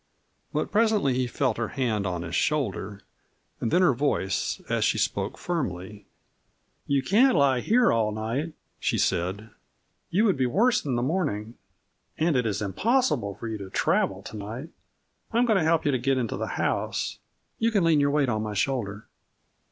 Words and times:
But 0.51 0.71
presently 0.71 1.13
he 1.13 1.27
felt 1.27 1.57
her 1.57 1.67
hand 1.67 2.07
on 2.07 2.23
his 2.23 2.33
shoulder, 2.33 3.03
and 3.59 3.69
then 3.69 3.83
her 3.83 3.93
voice, 3.93 4.59
as 4.67 4.83
she 4.83 4.97
spoke 4.97 5.37
firmly. 5.37 6.07
"You 6.87 7.03
can't 7.03 7.37
lie 7.37 7.59
here 7.59 7.91
all 7.91 8.11
night," 8.11 8.53
she 8.79 8.97
said. 8.97 9.51
"You 10.09 10.25
would 10.25 10.37
be 10.37 10.47
worse 10.47 10.85
in 10.85 10.95
the 10.95 11.03
morning. 11.03 11.53
And 12.17 12.35
it 12.35 12.47
is 12.47 12.63
impossible 12.63 13.35
for 13.35 13.47
you 13.47 13.59
to 13.59 13.69
travel 13.69 14.23
to 14.23 14.35
night. 14.35 14.69
I 15.33 15.37
am 15.37 15.45
going 15.45 15.59
to 15.59 15.63
help 15.63 15.85
you 15.85 15.91
to 15.91 15.99
get 15.99 16.17
into 16.17 16.35
the 16.35 16.47
house. 16.57 17.19
You 17.59 17.69
can 17.69 17.83
lean 17.83 17.99
your 17.99 18.09
weight 18.09 18.27
on 18.27 18.41
my 18.41 18.55
shoulder." 18.55 19.05